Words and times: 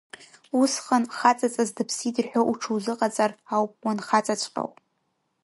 Усҟан, 0.61 1.03
хаҵаҵас 1.17 1.69
дыԥсит 1.75 2.15
рҳәо 2.23 2.41
уҽузыҟаҵар 2.51 3.31
ауп 3.55 3.71
уанхаҵаҵәҟьоу! 3.85 4.69